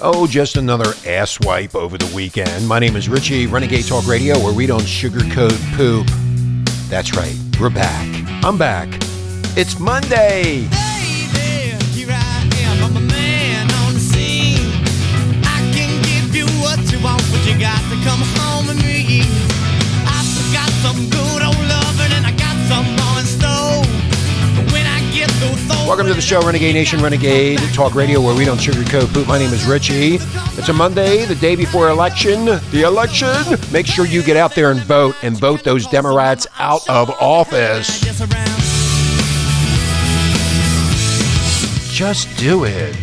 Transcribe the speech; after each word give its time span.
Oh, 0.02 0.28
just 0.28 0.56
another 0.58 0.94
ass 1.06 1.40
wipe 1.42 1.76
over 1.76 1.98
the 1.98 2.10
weekend. 2.16 2.68
My 2.68 2.80
name 2.80 2.96
is 2.96 3.10
Richie, 3.10 3.48
Renegade 3.48 3.86
Talk 3.86 4.08
Radio, 4.08 4.38
where 4.40 4.54
we 4.54 4.66
don't 4.66 4.84
sugarcoat 4.84 5.58
poop. 5.76 6.08
That's 6.90 7.16
right, 7.16 7.36
we're 7.60 7.70
back. 7.70 8.08
I'm 8.44 8.58
back. 8.58 8.88
It's 9.58 9.80
Monday. 9.80 10.68
You 17.00 17.06
want, 17.06 17.24
but 17.32 17.46
you 17.46 17.58
got 17.58 17.82
to 17.90 17.96
come 18.04 18.22
home 18.40 18.68
with 18.68 18.82
me. 18.84 19.22
I've 20.06 20.54
got 20.54 20.70
some 20.84 21.10
good 21.10 21.42
old 21.44 21.64
loving 21.68 22.12
and 22.14 22.26
I 22.26 22.32
got 22.32 22.56
some 22.68 22.86
more 22.96 23.20
in 23.20 23.26
store. 23.26 23.84
When 24.74 24.86
I 24.86 25.00
get 25.14 25.30
those 25.40 25.60
Welcome 25.88 26.08
to 26.08 26.14
the 26.14 26.22
show, 26.22 26.42
Renegade 26.42 26.76
Nation, 26.76 27.02
Renegade 27.02 27.60
Talk 27.74 27.96
Radio, 27.96 28.22
where 28.22 28.36
we 28.36 28.46
don't 28.46 28.60
sugarcoat 28.60 29.14
poop. 29.14 29.28
My 29.28 29.40
name 29.40 29.54
is 29.54 29.66
Richie. 29.66 30.16
It's 30.58 30.70
a 30.70 30.74
Monday, 30.74 31.26
the 31.26 31.36
day 31.36 31.56
before 31.56 31.90
election. 31.90 32.46
The 32.46 32.84
election. 32.86 33.34
Make 33.72 33.88
sure 33.88 34.06
you 34.06 34.22
get 34.22 34.38
out 34.38 34.56
there 34.56 34.72
and 34.72 34.80
vote 34.82 35.16
and 35.24 35.38
vote 35.38 35.64
those 35.64 35.88
Democrats 35.88 36.48
out 36.60 36.88
of 36.90 37.10
office. 37.20 38.02
Just 41.92 42.36
do 42.38 42.66
it. 42.66 42.96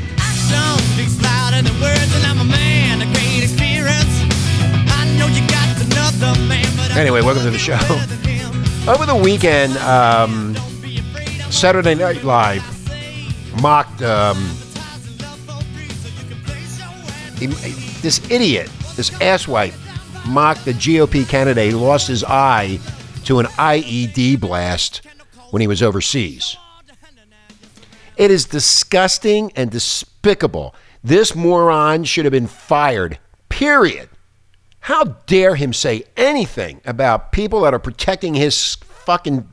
Anyway, 6.96 7.20
welcome 7.20 7.42
to 7.42 7.50
the 7.50 7.58
show. 7.58 7.74
Over 8.90 9.04
the 9.04 9.20
weekend, 9.22 9.76
um, 9.78 10.56
Saturday 11.50 11.94
Night 11.94 12.24
Live 12.24 12.62
mocked 13.60 14.00
um, 14.00 14.38
this 18.00 18.30
idiot, 18.30 18.70
this 18.96 19.10
asswipe, 19.10 19.74
mocked 20.26 20.64
the 20.64 20.72
GOP 20.72 21.28
candidate 21.28 21.72
who 21.72 21.78
lost 21.78 22.08
his 22.08 22.24
eye 22.24 22.80
to 23.24 23.40
an 23.40 23.46
IED 23.46 24.40
blast 24.40 25.02
when 25.50 25.60
he 25.60 25.66
was 25.66 25.82
overseas. 25.82 26.56
It 28.16 28.30
is 28.30 28.46
disgusting 28.46 29.52
and 29.54 29.70
despicable. 29.70 30.74
This 31.04 31.34
moron 31.34 32.04
should 32.04 32.24
have 32.24 32.32
been 32.32 32.46
fired, 32.46 33.18
period. 33.50 34.08
How 34.86 35.02
dare 35.26 35.56
him 35.56 35.72
say 35.72 36.04
anything 36.16 36.80
about 36.84 37.32
people 37.32 37.62
that 37.62 37.74
are 37.74 37.80
protecting 37.80 38.34
his 38.34 38.76
fucking 38.76 39.48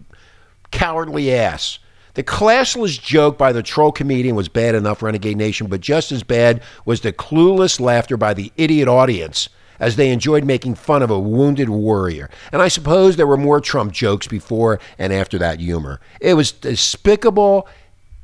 cowardly 0.70 1.34
ass? 1.34 1.80
The 2.14 2.22
classless 2.22 3.02
joke 3.02 3.36
by 3.36 3.52
the 3.52 3.64
troll 3.64 3.92
comedian 3.92 4.36
was 4.36 4.48
bad 4.48 4.76
enough, 4.76 5.02
Renegade 5.02 5.38
Nation, 5.38 5.66
but 5.66 5.82
just 5.82 6.12
as 6.12 6.22
bad 6.22 6.62
was 6.86 7.02
the 7.02 7.12
clueless 7.12 7.80
laughter 7.80 8.16
by 8.16 8.36
the 8.36 8.52
idiot 8.58 8.88
audience 8.88 9.50
as 9.80 9.96
they 9.96 10.12
enjoyed 10.12 10.44
making 10.44 10.76
fun 10.76 11.02
of 11.02 11.10
a 11.10 11.20
wounded 11.20 11.68
warrior. 11.68 12.30
And 12.52 12.62
I 12.62 12.68
suppose 12.68 13.16
there 13.16 13.26
were 13.26 13.36
more 13.36 13.60
Trump 13.60 13.92
jokes 13.92 14.28
before 14.28 14.80
and 15.00 15.12
after 15.12 15.40
that 15.40 15.60
humor. 15.60 16.00
It 16.22 16.36
was 16.36 16.52
despicable, 16.52 17.68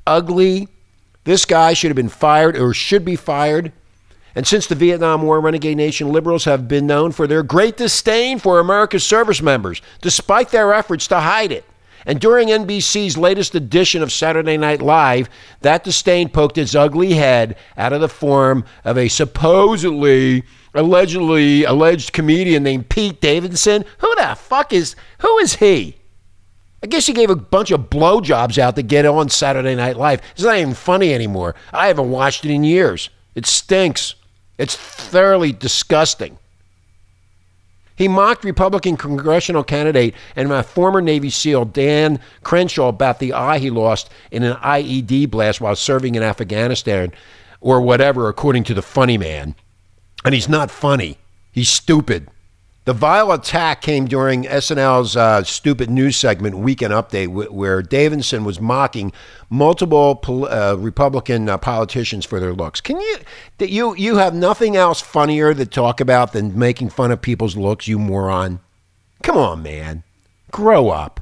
ugly. 0.06 0.68
This 1.24 1.46
guy 1.46 1.74
should 1.74 1.90
have 1.90 1.96
been 1.96 2.08
fired 2.08 2.56
or 2.56 2.72
should 2.72 3.04
be 3.04 3.16
fired. 3.16 3.72
And 4.36 4.46
since 4.46 4.68
the 4.68 4.76
Vietnam 4.76 5.24
War, 5.24 5.42
Renegade 5.42 5.78
Nation 5.78 6.12
liberals 6.12 6.46
have 6.46 6.68
been 6.68 6.86
known 6.86 7.12
for 7.12 7.28
their 7.28 7.44
great 7.44 7.78
disdain 7.78 8.40
for 8.40 8.60
America's 8.60 9.04
service 9.04 9.42
members, 9.42 9.82
despite 10.02 10.50
their 10.50 10.74
efforts 10.74 11.08
to 11.08 11.20
hide 11.20 11.52
it. 11.52 11.66
And 12.06 12.20
during 12.20 12.48
NBC's 12.48 13.18
latest 13.18 13.56
edition 13.56 14.02
of 14.02 14.12
Saturday 14.12 14.58
Night 14.58 14.82
Live, 14.82 15.30
that 15.62 15.84
disdain 15.84 16.30
poked 16.30 16.58
its 16.58 16.74
ugly 16.74 17.14
head 17.14 17.58
out 17.78 17.94
of 17.94 18.02
the 18.02 18.08
form 18.08 18.64
of 18.86 18.98
a 18.98 19.10
supposedly, 19.10 20.44
allegedly, 20.74 21.66
alleged 21.66 22.14
comedian 22.14 22.64
named 22.64 22.90
Pete 22.90 23.20
Davidson. 23.20 23.84
Who 23.98 24.16
the 24.16 24.36
fuck 24.36 24.72
is, 24.72 24.96
who 25.20 25.38
is 25.40 25.56
he? 25.56 25.98
I 26.82 26.88
guess 26.88 27.06
he 27.06 27.14
gave 27.14 27.30
a 27.30 27.36
bunch 27.36 27.72
of 27.72 27.90
blowjobs 27.90 28.58
out 28.58 28.78
to 28.78 28.82
get 28.82 29.06
on 29.06 29.28
Saturday 29.28 29.76
Night 29.76 29.98
Live. 29.98 30.22
It's 30.32 30.44
not 30.44 30.58
even 30.58 30.74
funny 30.74 31.14
anymore. 31.14 31.56
I 31.74 31.88
haven't 31.88 32.10
watched 32.10 32.46
it 32.46 32.52
in 32.52 32.64
years. 32.64 33.10
It 33.36 33.46
stinks. 33.46 34.16
It's 34.60 34.76
thoroughly 34.76 35.52
disgusting. 35.54 36.38
He 37.96 38.08
mocked 38.08 38.44
Republican 38.44 38.96
congressional 38.96 39.64
candidate 39.64 40.14
and 40.36 40.48
my 40.48 40.62
former 40.62 41.02
Navy 41.02 41.30
SEAL 41.30 41.66
Dan 41.66 42.20
Crenshaw 42.44 42.90
about 42.90 43.20
the 43.20 43.34
eye 43.34 43.58
he 43.58 43.70
lost 43.70 44.10
in 44.32 44.44
an 44.44 44.56
IED 44.58 45.32
blast 45.32 45.60
while 45.60 45.76
serving 45.76 46.16
in 46.16 46.24
Afghanistan 46.24 47.12
or 47.62 47.82
whatever, 47.82 48.28
according 48.28 48.64
to 48.66 48.74
the 48.74 48.82
funny 48.82 49.18
man. 49.18 49.56
And 50.24 50.34
he's 50.34 50.48
not 50.48 50.72
funny, 50.72 51.18
he's 51.52 51.70
stupid. 51.70 52.30
The 52.86 52.94
vile 52.94 53.32
attack 53.32 53.82
came 53.82 54.06
during 54.06 54.46
SNL's 54.46 55.16
uh, 55.16 55.44
stupid 55.44 55.90
news 55.92 56.16
segment, 56.16 56.58
Weekend 56.58 56.92
Update, 56.94 57.28
wh- 57.28 57.54
where 57.54 57.84
Davidson 57.84 58.44
was 58.44 58.60
mocking 58.60 59.12
multiple 59.50 60.16
pol- 60.16 60.48
uh, 60.48 60.76
Republican 60.76 61.50
uh, 61.50 61.58
politicians 61.60 62.26
for 62.26 62.40
their 62.40 62.54
looks. 62.54 62.82
Can 62.82 63.00
you 63.00 63.18
that 63.60 63.70
you 63.70 63.96
you 63.96 64.18
have 64.18 64.34
nothing 64.34 64.76
else 64.76 65.02
funnier 65.02 65.54
to 65.54 65.66
talk 65.66 66.00
about 66.00 66.34
than 66.34 66.58
making 66.58 66.90
fun 66.90 67.12
of 67.12 67.22
people's 67.22 67.56
looks, 67.56 67.88
you 67.88 68.00
moron? 68.00 68.60
Come 69.22 69.38
on, 69.38 69.62
man, 69.62 70.04
grow 70.50 70.90
up. 70.90 71.20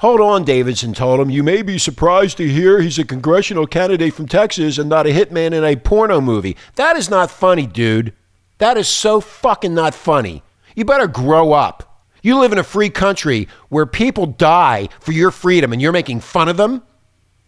Hold 0.00 0.20
on, 0.20 0.44
Davidson 0.44 0.92
told 0.92 1.20
him. 1.20 1.30
You 1.30 1.42
may 1.42 1.62
be 1.62 1.78
surprised 1.78 2.36
to 2.36 2.48
hear 2.48 2.80
he's 2.82 2.98
a 2.98 3.04
congressional 3.04 3.66
candidate 3.66 4.12
from 4.12 4.28
Texas 4.28 4.76
and 4.76 4.90
not 4.90 5.06
a 5.06 5.10
hitman 5.10 5.54
in 5.54 5.64
a 5.64 5.76
porno 5.76 6.20
movie. 6.20 6.56
That 6.74 6.96
is 6.96 7.08
not 7.08 7.30
funny, 7.30 7.66
dude. 7.66 8.12
That 8.58 8.76
is 8.76 8.88
so 8.88 9.20
fucking 9.22 9.72
not 9.72 9.94
funny. 9.94 10.42
You 10.76 10.84
better 10.84 11.08
grow 11.08 11.52
up. 11.52 12.04
You 12.22 12.38
live 12.38 12.52
in 12.52 12.58
a 12.58 12.64
free 12.64 12.90
country 12.90 13.48
where 13.70 13.86
people 13.86 14.26
die 14.26 14.88
for 15.00 15.12
your 15.12 15.30
freedom 15.30 15.72
and 15.72 15.80
you're 15.80 15.90
making 15.90 16.20
fun 16.20 16.48
of 16.48 16.56
them? 16.56 16.82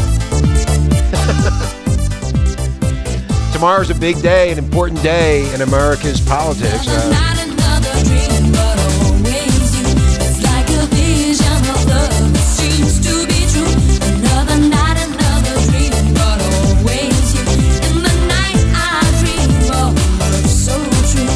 tomorrow's 3.65 3.89
a 3.89 3.95
big 3.95 4.21
day, 4.21 4.53
an 4.53 4.59
important 4.59 5.03
day 5.03 5.51
in 5.55 5.63
America's 5.63 6.21
politics. 6.21 6.87
Uh, 6.87 7.31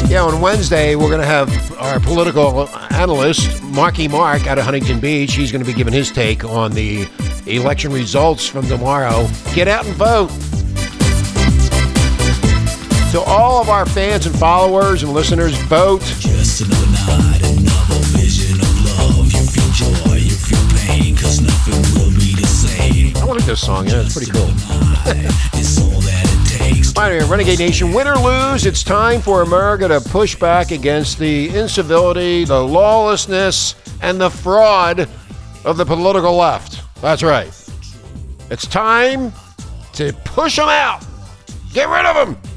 Yeah, 0.07 0.23
on 0.23 0.41
Wednesday, 0.41 0.95
we're 0.95 1.09
going 1.09 1.21
to 1.21 1.25
have 1.25 1.71
our 1.79 1.99
political 1.99 2.67
analyst, 2.91 3.63
Marky 3.63 4.07
Mark, 4.07 4.45
out 4.45 4.59
of 4.59 4.65
Huntington 4.65 4.99
Beach. 4.99 5.33
He's 5.33 5.51
going 5.51 5.63
to 5.63 5.71
be 5.71 5.75
giving 5.75 5.93
his 5.93 6.11
take 6.11 6.43
on 6.43 6.73
the 6.73 7.07
election 7.47 7.91
results 7.91 8.47
from 8.47 8.67
tomorrow. 8.67 9.27
Get 9.55 9.67
out 9.67 9.85
and 9.85 9.95
vote. 9.95 10.48
To 13.11 13.19
all 13.21 13.59
of 13.59 13.69
our 13.69 13.87
fans 13.87 14.27
and 14.27 14.37
followers 14.37 15.01
and 15.01 15.11
listeners, 15.13 15.57
vote. 15.61 16.01
Just 16.19 16.61
another 16.61 16.85
night, 16.91 17.41
another 17.41 17.99
vision 18.13 18.59
of 18.59 18.85
love. 18.85 19.33
You 19.33 19.41
feel 19.41 19.71
joy, 19.73 20.15
you 20.17 20.29
feel 20.29 20.79
pain, 20.85 21.15
cause 21.15 21.41
nothing 21.41 21.81
will 21.99 22.11
be 22.11 22.35
the 22.35 22.45
same. 22.45 23.17
I 23.17 23.23
like 23.25 23.43
this 23.45 23.65
song. 23.65 23.87
Yeah, 23.87 24.01
it's 24.01 24.13
pretty 24.13 24.31
cool. 24.31 24.45
It's 25.57 25.81
all 25.81 25.99
that 26.01 26.23
it 26.23 26.73
takes. 26.75 26.95
All 26.95 27.09
right, 27.09 27.27
Renegade 27.27 27.57
Nation, 27.57 27.93
win 27.93 28.07
or 28.07 28.15
lose, 28.15 28.67
it's 28.67 28.83
time 28.83 29.21
for 29.21 29.41
America 29.41 29.87
to 29.87 30.01
push 30.01 30.35
back 30.35 30.69
against 30.69 31.17
the 31.17 31.49
incivility, 31.49 32.45
the 32.45 32.63
lawlessness, 32.63 33.73
and 34.03 34.21
the 34.21 34.29
fraud 34.29 35.09
of 35.65 35.77
the 35.77 35.85
political 35.85 36.35
left. 36.35 36.83
That's 37.01 37.23
right. 37.23 37.47
It's 38.51 38.67
time 38.67 39.33
to 39.93 40.13
push 40.25 40.57
them 40.57 40.69
out. 40.69 41.03
Get 41.73 41.89
rid 41.89 42.05
of 42.05 42.15
them. 42.15 42.48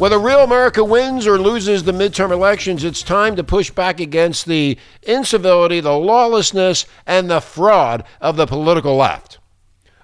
Whether 0.00 0.18
real 0.18 0.40
America 0.40 0.82
wins 0.82 1.26
or 1.26 1.38
loses 1.38 1.82
the 1.82 1.92
midterm 1.92 2.30
elections, 2.30 2.84
it's 2.84 3.02
time 3.02 3.36
to 3.36 3.44
push 3.44 3.70
back 3.70 4.00
against 4.00 4.46
the 4.46 4.78
incivility, 5.02 5.80
the 5.80 5.92
lawlessness, 5.92 6.86
and 7.06 7.30
the 7.30 7.42
fraud 7.42 8.04
of 8.18 8.38
the 8.38 8.46
political 8.46 8.96
left. 8.96 9.38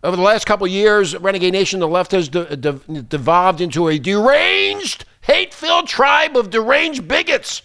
Over 0.04 0.16
the 0.16 0.22
last 0.22 0.44
couple 0.44 0.66
years, 0.66 1.16
Renegade 1.16 1.54
Nation, 1.54 1.80
the 1.80 1.88
left 1.88 2.12
has 2.12 2.28
de- 2.28 2.58
de- 2.58 2.74
devolved 3.04 3.62
into 3.62 3.88
a 3.88 3.98
deranged, 3.98 5.06
hate 5.22 5.54
filled 5.54 5.88
tribe 5.88 6.36
of 6.36 6.50
deranged 6.50 7.08
bigots 7.08 7.62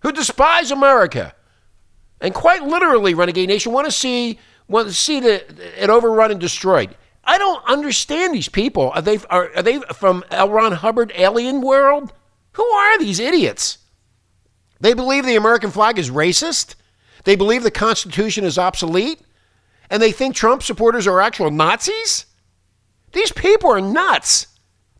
who 0.00 0.10
despise 0.10 0.72
America. 0.72 1.36
And 2.20 2.34
quite 2.34 2.64
literally, 2.64 3.14
Renegade 3.14 3.48
Nation 3.48 3.70
want 3.70 3.84
to 3.84 3.92
see 3.92 4.40
want 4.66 4.88
to 4.88 4.94
see 4.94 5.20
the, 5.20 5.44
it 5.80 5.88
overrun 5.88 6.32
and 6.32 6.40
destroyed. 6.40 6.96
I 7.26 7.38
don't 7.38 7.64
understand 7.66 8.34
these 8.34 8.48
people. 8.48 8.90
Are 8.90 9.02
they 9.02 9.18
are, 9.30 9.50
are 9.56 9.62
they 9.62 9.80
from 9.94 10.24
L. 10.30 10.50
Ron 10.50 10.72
Hubbard 10.72 11.12
alien 11.14 11.60
world? 11.60 12.12
Who 12.52 12.64
are 12.64 12.98
these 12.98 13.18
idiots? 13.18 13.78
They 14.80 14.94
believe 14.94 15.24
the 15.24 15.36
American 15.36 15.70
flag 15.70 15.98
is 15.98 16.10
racist. 16.10 16.74
They 17.24 17.36
believe 17.36 17.62
the 17.62 17.70
Constitution 17.70 18.44
is 18.44 18.58
obsolete. 18.58 19.20
And 19.90 20.02
they 20.02 20.12
think 20.12 20.34
Trump 20.34 20.62
supporters 20.62 21.06
are 21.06 21.20
actual 21.20 21.50
Nazis? 21.50 22.26
These 23.12 23.32
people 23.32 23.70
are 23.70 23.80
nuts. 23.80 24.46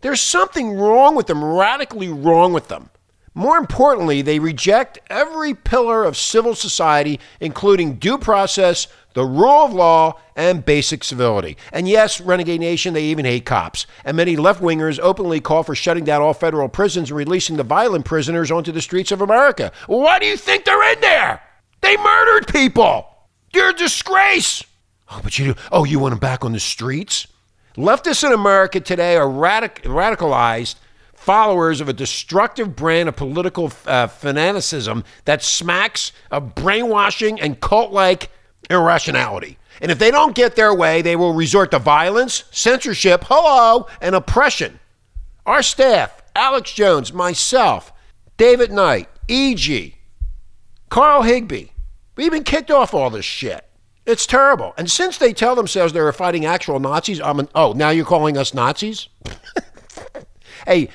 There's 0.01 0.21
something 0.21 0.77
wrong 0.77 1.17
with 1.17 1.27
them, 1.27 1.43
radically 1.43 2.09
wrong 2.09 2.53
with 2.53 2.69
them. 2.69 2.91
More 3.35 3.57
importantly, 3.59 4.23
they 4.23 4.39
reject 4.39 5.01
every 5.11 5.55
pillar 5.55 6.05
of 6.05 6.17
civil 6.17 6.55
society, 6.55 7.19
including 7.41 7.95
due 7.95 8.17
process, 8.17 8.87
the 9.15 9.25
rule 9.25 9.65
of 9.65 9.73
law, 9.73 10.21
and 10.37 10.65
basic 10.65 11.03
civility. 11.03 11.57
And 11.73 11.89
yes, 11.89 12.21
Renegade 12.21 12.61
Nation, 12.61 12.95
they 12.95 13.05
even 13.05 13.25
hate 13.25 13.45
cops. 13.45 13.87
And 14.05 14.17
many 14.17 14.37
left 14.37 14.63
wingers 14.63 15.01
openly 15.01 15.41
call 15.41 15.65
for 15.65 15.75
shutting 15.75 16.05
down 16.05 16.23
all 16.23 16.33
federal 16.33 16.69
prisons 16.69 17.11
and 17.11 17.19
releasing 17.19 17.57
the 17.57 17.65
violent 17.65 18.05
prisoners 18.05 18.53
onto 18.53 18.71
the 18.71 18.83
streets 18.83 19.11
of 19.11 19.21
America. 19.21 19.73
Why 19.89 20.21
do 20.21 20.27
you 20.27 20.37
think 20.37 20.65
they're 20.65 20.93
in 20.93 21.01
there? 21.01 21.43
They 21.81 21.97
murdered 21.97 22.49
people. 22.49 23.09
You're 23.53 23.71
a 23.71 23.75
disgrace. 23.75 24.63
Oh, 25.11 25.21
but 25.23 25.39
you 25.39 25.55
oh, 25.71 25.85
you 25.85 25.99
want 25.99 26.13
them 26.13 26.19
back 26.19 26.45
on 26.45 26.53
the 26.53 26.61
streets? 26.61 27.27
Leftists 27.77 28.25
in 28.25 28.33
America 28.33 28.81
today 28.81 29.17
are 29.17 29.27
radic- 29.27 29.83
radicalized 29.83 30.77
followers 31.25 31.81
of 31.81 31.89
a 31.89 31.93
destructive 31.95 32.77
brand 32.77 33.09
of 33.09 33.17
political 33.17 33.73
uh, 33.87 34.07
fanaticism 34.07 35.03
that 35.25 35.43
smacks 35.43 36.13
of 36.31 36.55
brainwashing 36.55 37.41
and 37.41 37.59
cult 37.61 37.93
like 37.93 38.31
irrationality. 38.69 39.57
And 39.81 39.91
if 39.91 39.99
they 39.99 40.11
don't 40.11 40.35
get 40.35 40.55
their 40.55 40.75
way, 40.75 41.01
they 41.01 41.17
will 41.17 41.33
resort 41.33 41.71
to 41.71 41.79
violence, 41.79 42.45
censorship, 42.51 43.25
hello, 43.27 43.87
and 44.03 44.15
oppression. 44.15 44.79
Our 45.47 45.63
staff, 45.63 46.23
Alex 46.37 46.73
Jones, 46.73 47.13
myself, 47.13 47.91
David 48.37 48.71
Knight, 48.71 49.09
E.G., 49.27 49.97
Carl 50.91 51.23
Higbie, 51.23 51.73
we've 52.17 52.31
been 52.31 52.45
kicked 52.45 52.71
off 52.71 52.93
all 52.93 53.09
this 53.09 53.25
shit. 53.25 53.65
It's 54.05 54.27
terrible. 54.27 54.75
And 54.77 54.91
since 54.91 55.17
they 55.17 55.33
tell 55.33 55.55
themselves 55.55 55.95
they're 55.95 56.13
fighting 56.13 56.45
actual 56.45 56.79
Nazis, 56.79 57.21
I'm 57.21 57.41
an, 57.41 57.49
oh, 57.55 57.73
now 57.73 57.89
you're 57.89 58.05
calling 58.05 58.37
us 58.37 58.53
Nazis? 58.53 59.09
hey, 60.67 60.91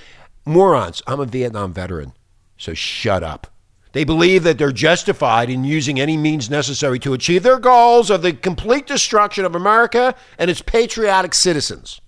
morons, 0.49 1.01
I'm 1.07 1.19
a 1.19 1.25
Vietnam 1.25 1.73
veteran, 1.73 2.13
so 2.57 2.73
shut 2.73 3.23
up. 3.23 3.47
They 3.91 4.03
believe 4.03 4.43
that 4.43 4.57
they're 4.57 4.71
justified 4.71 5.49
in 5.49 5.63
using 5.63 5.99
any 5.99 6.15
means 6.15 6.49
necessary 6.49 6.99
to 6.99 7.13
achieve 7.13 7.41
their 7.41 7.59
goals 7.59 8.11
of 8.11 8.21
the 8.21 8.33
complete 8.33 8.85
destruction 8.85 9.45
of 9.45 9.55
America 9.55 10.13
and 10.37 10.51
its 10.51 10.61
patriotic 10.61 11.33
citizens. 11.33 11.99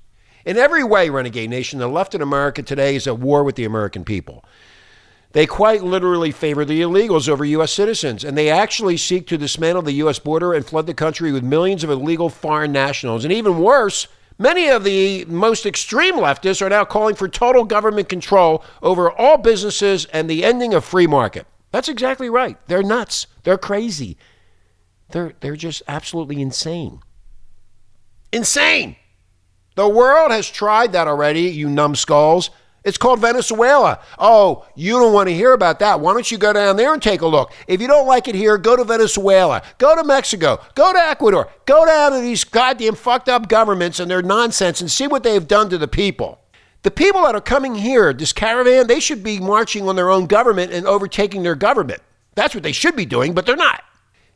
In 0.45 0.57
every 0.57 0.83
way, 0.83 1.09
Renegade 1.09 1.49
Nation, 1.49 1.79
the 1.79 1.87
left 1.87 2.13
in 2.13 2.21
America 2.21 2.61
today 2.61 2.95
is 2.95 3.07
at 3.07 3.19
war 3.19 3.43
with 3.43 3.55
the 3.55 3.65
American 3.65 4.03
people. 4.03 4.45
They 5.33 5.45
quite 5.45 5.83
literally 5.83 6.31
favor 6.31 6.65
the 6.65 6.81
illegals 6.81 7.29
over 7.29 7.45
U.S. 7.45 7.71
citizens, 7.71 8.23
and 8.23 8.37
they 8.37 8.49
actually 8.49 8.97
seek 8.97 9.27
to 9.27 9.37
dismantle 9.37 9.83
the 9.83 9.93
U.S. 9.93 10.19
border 10.19 10.53
and 10.53 10.65
flood 10.65 10.87
the 10.87 10.93
country 10.93 11.31
with 11.31 11.43
millions 11.43 11.83
of 11.83 11.89
illegal 11.89 12.29
foreign 12.29 12.71
nationals. 12.71 13.23
And 13.23 13.31
even 13.31 13.59
worse, 13.59 14.07
many 14.37 14.69
of 14.69 14.83
the 14.83 15.25
most 15.25 15.65
extreme 15.65 16.15
leftists 16.15 16.61
are 16.61 16.69
now 16.69 16.85
calling 16.85 17.15
for 17.15 17.27
total 17.27 17.63
government 17.63 18.09
control 18.09 18.63
over 18.81 19.11
all 19.11 19.37
businesses 19.37 20.05
and 20.05 20.29
the 20.29 20.43
ending 20.43 20.73
of 20.73 20.85
free 20.85 21.07
market. 21.07 21.45
That's 21.71 21.89
exactly 21.89 22.29
right. 22.29 22.57
They're 22.67 22.83
nuts. 22.83 23.27
They're 23.43 23.57
crazy. 23.57 24.17
They're, 25.09 25.33
they're 25.39 25.55
just 25.55 25.83
absolutely 25.87 26.41
insane. 26.41 27.01
Insane! 28.31 28.95
The 29.75 29.87
world 29.87 30.31
has 30.31 30.49
tried 30.49 30.91
that 30.93 31.07
already, 31.07 31.43
you 31.43 31.69
numbskulls. 31.69 32.49
It's 32.83 32.97
called 32.97 33.19
Venezuela. 33.19 33.99
Oh, 34.17 34.65
you 34.75 34.93
don't 34.93 35.13
want 35.13 35.29
to 35.29 35.35
hear 35.35 35.53
about 35.53 35.79
that. 35.79 35.99
Why 35.99 36.13
don't 36.13 36.31
you 36.31 36.37
go 36.39 36.51
down 36.51 36.77
there 36.77 36.93
and 36.93 37.01
take 37.01 37.21
a 37.21 37.27
look? 37.27 37.51
If 37.67 37.79
you 37.79 37.87
don't 37.87 38.07
like 38.07 38.27
it 38.27 38.33
here, 38.33 38.57
go 38.57 38.75
to 38.75 38.83
Venezuela, 38.83 39.61
go 39.77 39.95
to 39.95 40.03
Mexico, 40.03 40.59
go 40.73 40.91
to 40.91 40.99
Ecuador, 40.99 41.49
go 41.65 41.85
down 41.85 42.13
to 42.13 42.19
these 42.19 42.43
goddamn 42.43 42.95
fucked 42.95 43.29
up 43.29 43.47
governments 43.47 43.99
and 43.99 44.09
their 44.09 44.23
nonsense 44.23 44.81
and 44.81 44.89
see 44.89 45.05
what 45.05 45.21
they've 45.21 45.47
done 45.47 45.69
to 45.69 45.77
the 45.77 45.87
people. 45.87 46.39
The 46.81 46.89
people 46.89 47.21
that 47.23 47.35
are 47.35 47.41
coming 47.41 47.75
here, 47.75 48.11
this 48.13 48.33
caravan, 48.33 48.87
they 48.87 48.99
should 48.99 49.23
be 49.23 49.39
marching 49.39 49.87
on 49.87 49.95
their 49.95 50.09
own 50.09 50.25
government 50.25 50.73
and 50.73 50.87
overtaking 50.87 51.43
their 51.43 51.53
government. 51.53 52.01
That's 52.33 52.55
what 52.55 52.63
they 52.63 52.71
should 52.71 52.95
be 52.95 53.05
doing, 53.05 53.35
but 53.35 53.45
they're 53.45 53.55
not. 53.55 53.83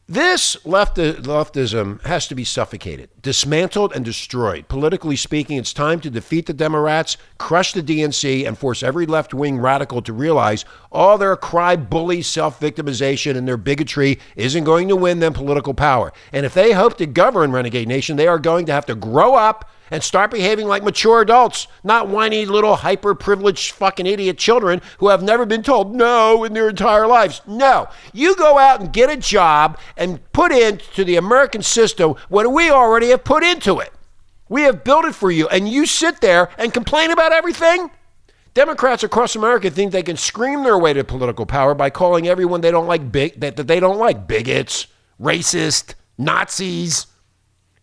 This 0.07 0.63
left, 0.63 0.97
leftism 0.97 1.99
has 2.03 2.27
to 2.27 2.35
be 2.35 2.43
suffocated, 2.43 3.09
dismantled, 3.23 3.91
and 3.95 4.05
destroyed. 4.05 4.67
Politically 4.67 5.15
speaking, 5.15 5.57
it's 5.57 5.73
time 5.73 5.99
to 6.01 6.11
defeat 6.11 6.45
the 6.45 6.53
Democrats, 6.53 7.17
crush 7.39 7.73
the 7.73 7.81
DNC, 7.81 8.47
and 8.47 8.55
force 8.55 8.83
every 8.83 9.07
left 9.07 9.33
wing 9.33 9.57
radical 9.57 10.03
to 10.03 10.13
realize 10.13 10.63
all 10.91 11.17
their 11.17 11.35
cry, 11.35 11.75
bully, 11.75 12.21
self 12.21 12.59
victimization, 12.59 13.35
and 13.35 13.47
their 13.47 13.57
bigotry 13.57 14.19
isn't 14.35 14.63
going 14.63 14.89
to 14.89 14.95
win 14.95 15.21
them 15.21 15.33
political 15.33 15.73
power. 15.73 16.13
And 16.31 16.45
if 16.45 16.53
they 16.53 16.73
hope 16.73 16.97
to 16.97 17.07
govern 17.07 17.51
Renegade 17.51 17.87
Nation, 17.87 18.15
they 18.15 18.27
are 18.27 18.37
going 18.37 18.67
to 18.67 18.73
have 18.73 18.85
to 18.85 18.93
grow 18.93 19.33
up 19.33 19.71
and 19.91 20.03
start 20.03 20.31
behaving 20.31 20.67
like 20.67 20.83
mature 20.83 21.21
adults, 21.21 21.67
not 21.83 22.07
whiny 22.07 22.45
little 22.45 22.77
hyper 22.77 23.15
privileged 23.15 23.71
fucking 23.71 24.05
idiot 24.05 24.37
children 24.37 24.81
who 24.99 25.09
have 25.09 25.23
never 25.23 25.45
been 25.45 25.63
told 25.63 25.95
no 25.95 26.43
in 26.43 26.53
their 26.53 26.69
entire 26.69 27.07
lives. 27.07 27.41
No, 27.47 27.87
you 28.13 28.35
go 28.35 28.57
out 28.57 28.79
and 28.79 28.93
get 28.93 29.09
a 29.09 29.17
job 29.17 29.79
and 29.97 30.19
put 30.31 30.51
into 30.51 31.03
the 31.03 31.15
American 31.15 31.61
system 31.61 32.15
what 32.29 32.51
we 32.51 32.69
already 32.69 33.09
have 33.09 33.23
put 33.23 33.43
into 33.43 33.79
it. 33.79 33.91
We 34.47 34.63
have 34.63 34.83
built 34.83 35.05
it 35.05 35.15
for 35.15 35.31
you, 35.31 35.47
and 35.47 35.67
you 35.67 35.85
sit 35.85 36.21
there 36.21 36.49
and 36.57 36.73
complain 36.73 37.11
about 37.11 37.33
everything? 37.33 37.89
Democrats 38.53 39.03
across 39.03 39.35
America 39.35 39.69
think 39.69 39.91
they 39.91 40.03
can 40.03 40.15
scream 40.15 40.63
their 40.63 40.77
way 40.77 40.93
to 40.93 41.03
political 41.03 41.45
power 41.45 41.73
by 41.73 41.89
calling 41.89 42.27
everyone 42.27 42.61
they 42.61 42.71
don't 42.71 42.87
like 42.87 43.11
big 43.11 43.39
that, 43.41 43.57
that 43.57 43.67
they 43.67 43.81
don't 43.81 43.97
like 43.97 44.27
bigots, 44.27 44.87
racist, 45.19 45.95
Nazis. 46.17 47.07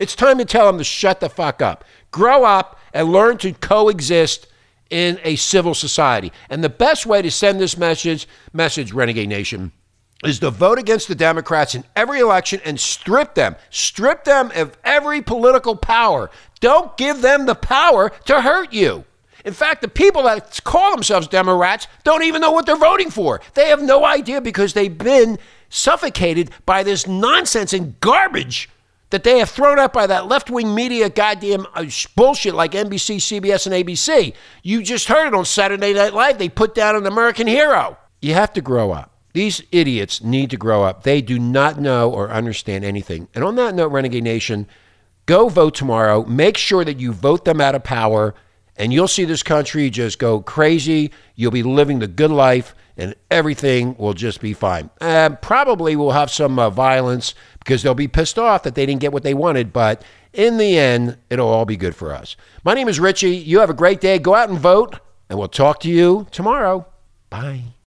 It's 0.02 0.16
time 0.16 0.38
to 0.38 0.44
tell 0.44 0.66
them 0.66 0.78
to 0.78 0.84
shut 0.84 1.20
the 1.20 1.28
fuck 1.28 1.62
up. 1.62 1.84
Grow 2.10 2.42
up 2.42 2.76
and 2.92 3.12
learn 3.12 3.38
to 3.38 3.52
coexist 3.52 4.48
in 4.90 5.20
a 5.22 5.36
civil 5.36 5.74
society. 5.74 6.32
And 6.50 6.64
the 6.64 6.68
best 6.68 7.06
way 7.06 7.22
to 7.22 7.30
send 7.30 7.60
this 7.60 7.78
message, 7.78 8.26
message, 8.52 8.92
Renegade 8.92 9.28
Nation, 9.28 9.70
is 10.24 10.40
to 10.40 10.50
vote 10.50 10.80
against 10.80 11.06
the 11.06 11.14
Democrats 11.14 11.76
in 11.76 11.84
every 11.94 12.18
election 12.18 12.60
and 12.64 12.80
strip 12.80 13.36
them, 13.36 13.54
strip 13.70 14.24
them 14.24 14.50
of 14.56 14.76
every 14.82 15.22
political 15.22 15.76
power. 15.76 16.32
Don't 16.58 16.96
give 16.96 17.22
them 17.22 17.46
the 17.46 17.54
power 17.54 18.10
to 18.24 18.40
hurt 18.40 18.72
you. 18.72 19.04
In 19.44 19.52
fact, 19.52 19.82
the 19.82 19.88
people 19.88 20.24
that 20.24 20.64
call 20.64 20.90
themselves 20.90 21.28
Democrats 21.28 21.86
don't 22.02 22.24
even 22.24 22.40
know 22.40 22.50
what 22.50 22.66
they're 22.66 22.74
voting 22.74 23.10
for. 23.10 23.40
They 23.54 23.68
have 23.68 23.80
no 23.80 24.04
idea 24.04 24.40
because 24.40 24.72
they've 24.72 24.98
been 24.98 25.38
suffocated 25.68 26.50
by 26.66 26.82
this 26.82 27.06
nonsense 27.06 27.72
and 27.72 28.00
garbage 28.00 28.68
that 29.12 29.22
they 29.22 29.38
have 29.38 29.48
thrown 29.48 29.78
out 29.78 29.92
by 29.92 30.06
that 30.06 30.26
left 30.26 30.50
wing 30.50 30.74
media 30.74 31.08
goddamn 31.08 31.66
uh, 31.74 31.86
bullshit 32.16 32.54
like 32.54 32.72
NBC, 32.72 33.16
CBS, 33.16 33.66
and 33.66 33.74
ABC. 33.74 34.34
You 34.62 34.82
just 34.82 35.06
heard 35.06 35.28
it 35.28 35.34
on 35.34 35.44
Saturday 35.44 35.94
Night 35.94 36.12
Live. 36.12 36.38
They 36.38 36.48
put 36.48 36.74
down 36.74 36.96
an 36.96 37.06
American 37.06 37.46
hero. 37.46 37.96
You 38.20 38.34
have 38.34 38.52
to 38.54 38.60
grow 38.60 38.90
up. 38.90 39.12
These 39.32 39.62
idiots 39.72 40.22
need 40.22 40.50
to 40.50 40.56
grow 40.56 40.82
up. 40.82 41.04
They 41.04 41.22
do 41.22 41.38
not 41.38 41.80
know 41.80 42.10
or 42.10 42.30
understand 42.30 42.84
anything. 42.84 43.28
And 43.34 43.44
on 43.44 43.54
that 43.56 43.74
note, 43.74 43.92
Renegade 43.92 44.24
Nation, 44.24 44.66
go 45.26 45.48
vote 45.48 45.74
tomorrow. 45.74 46.24
Make 46.24 46.56
sure 46.56 46.84
that 46.84 47.00
you 47.00 47.12
vote 47.12 47.44
them 47.44 47.60
out 47.60 47.74
of 47.74 47.82
power, 47.82 48.34
and 48.76 48.92
you'll 48.92 49.08
see 49.08 49.24
this 49.24 49.42
country 49.42 49.90
just 49.90 50.18
go 50.18 50.40
crazy. 50.40 51.12
You'll 51.34 51.50
be 51.50 51.62
living 51.62 51.98
the 51.98 52.06
good 52.06 52.30
life, 52.30 52.74
and 52.96 53.14
everything 53.30 53.96
will 53.98 54.14
just 54.14 54.40
be 54.40 54.52
fine. 54.52 54.90
Uh, 55.00 55.30
probably 55.40 55.96
we'll 55.96 56.10
have 56.10 56.30
some 56.30 56.58
uh, 56.58 56.70
violence 56.70 57.34
because 57.58 57.82
they'll 57.82 57.94
be 57.94 58.08
pissed 58.08 58.38
off 58.38 58.62
that 58.62 58.74
they 58.74 58.86
didn't 58.86 59.00
get 59.00 59.12
what 59.12 59.22
they 59.22 59.34
wanted, 59.34 59.72
but 59.72 60.02
in 60.32 60.56
the 60.56 60.78
end, 60.78 61.18
it'll 61.30 61.48
all 61.48 61.64
be 61.66 61.76
good 61.76 61.94
for 61.94 62.14
us. 62.14 62.36
My 62.64 62.74
name 62.74 62.88
is 62.88 62.98
Richie. 62.98 63.36
You 63.36 63.60
have 63.60 63.70
a 63.70 63.74
great 63.74 64.00
day. 64.00 64.18
Go 64.18 64.34
out 64.34 64.48
and 64.48 64.58
vote, 64.58 64.98
and 65.28 65.38
we'll 65.38 65.48
talk 65.48 65.80
to 65.80 65.90
you 65.90 66.26
tomorrow. 66.30 66.86
Bye. 67.30 67.74